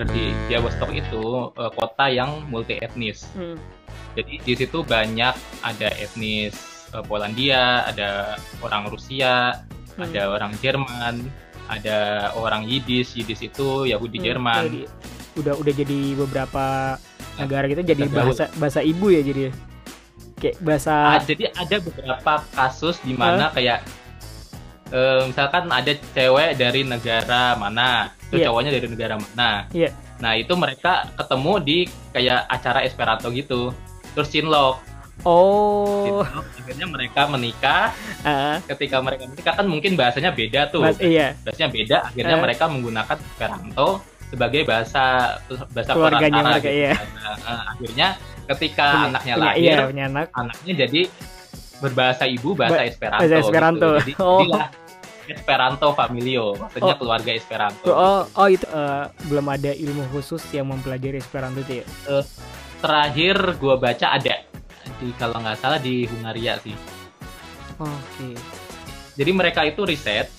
[0.00, 3.28] di Białystok itu uh, kota yang multi etnis.
[3.36, 3.56] Hmm.
[4.16, 5.34] Jadi di situ banyak
[5.64, 6.56] ada etnis
[6.92, 9.64] uh, Polandia, ada orang Rusia,
[9.96, 10.08] hmm.
[10.08, 11.24] ada orang Jerman,
[11.68, 13.16] ada orang Yiddish.
[13.16, 14.62] Yiddish itu Yahudi hmm, Jerman.
[14.68, 14.82] Jadi,
[15.32, 16.96] udah udah jadi beberapa
[17.40, 19.52] negara gitu jadi bahasa bahasa ibu ya jadi ya?
[20.36, 23.56] kayak bahasa ah, jadi ada beberapa kasus di mana huh?
[23.56, 23.86] kayak
[24.92, 28.46] uh, misalkan ada cewek dari negara mana itu yeah.
[28.48, 29.92] cowoknya dari negara mana yeah.
[30.22, 31.78] nah itu mereka ketemu di
[32.14, 33.72] kayak acara Esperanto gitu
[34.14, 36.24] terus cinlok Oh.
[36.24, 37.94] Cinlok, akhirnya mereka menikah.
[38.26, 38.58] Uh.
[38.66, 40.82] Ketika mereka menikah kan mungkin bahasanya beda tuh.
[40.82, 41.38] Mas, iya.
[41.46, 41.96] Bahasanya beda.
[42.10, 42.42] Akhirnya uh.
[42.42, 45.36] mereka menggunakan Esperanto sebagai bahasa
[45.76, 46.80] bahasa keluarganya mereka gitu.
[46.80, 46.92] iya.
[46.96, 48.08] Nah, akhirnya
[48.48, 50.26] ketika punya, anaknya punya, lahir, iya, punya anak.
[50.32, 51.00] anaknya jadi
[51.82, 53.20] berbahasa ibu bahasa ba Esperanto.
[53.26, 53.88] Bahasa Esperanto.
[53.90, 53.98] Gitu.
[53.98, 54.38] Jadi, oh.
[54.38, 54.68] jadilah
[55.22, 56.98] Esperanto Familio, maksudnya oh.
[56.98, 57.90] keluarga Esperanto.
[57.90, 58.38] Oh, gitu.
[58.38, 61.84] oh itu uh, belum ada ilmu khusus yang mempelajari Esperanto itu ya?
[62.06, 62.24] Uh,
[62.78, 64.46] terakhir gua baca ada
[65.02, 66.74] di kalau nggak salah di Hungaria sih.
[67.82, 67.90] Oke.
[67.90, 68.34] Okay.
[69.12, 70.30] Jadi mereka itu riset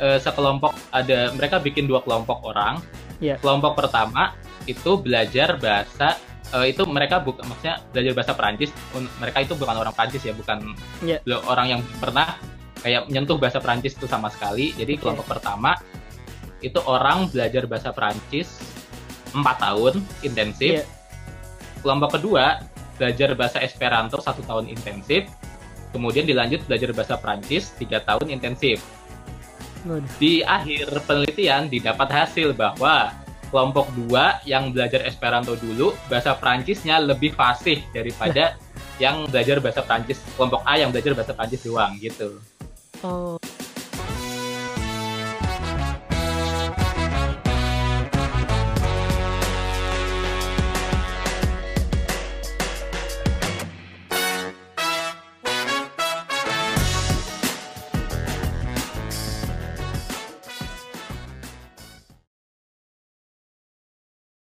[0.00, 2.80] uh, sekelompok ada mereka bikin dua kelompok orang
[3.22, 3.38] Yeah.
[3.38, 4.34] Kelompok pertama
[4.66, 6.18] itu belajar bahasa
[6.52, 8.70] uh, itu mereka bukan maksudnya belajar bahasa Perancis.
[9.18, 11.20] Mereka itu bukan orang Perancis ya, bukan yeah.
[11.48, 12.36] orang yang pernah
[12.84, 14.76] kayak menyentuh bahasa Perancis itu sama sekali.
[14.76, 15.00] Jadi okay.
[15.02, 15.78] kelompok pertama
[16.62, 18.60] itu orang belajar bahasa Perancis
[19.32, 20.84] empat tahun intensif.
[20.84, 20.86] Yeah.
[21.82, 22.62] Kelompok kedua
[23.00, 25.26] belajar bahasa Esperanto satu tahun intensif.
[25.92, 28.80] Kemudian dilanjut belajar bahasa Perancis tiga tahun intensif.
[30.16, 33.10] Di akhir penelitian didapat hasil bahwa
[33.52, 38.56] kelompok dua yang belajar Esperanto dulu bahasa Prancisnya lebih fasih daripada
[39.04, 42.40] yang belajar bahasa Prancis kelompok A yang belajar bahasa Prancis doang gitu.
[43.04, 43.36] Oh.